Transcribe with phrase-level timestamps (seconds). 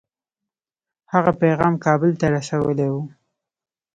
[1.13, 3.03] هغه پیغام کابل ته رسولی وو.